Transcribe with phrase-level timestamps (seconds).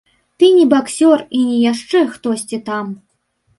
[0.43, 2.85] Ты не баксёр і не яшчэ хтосьці там!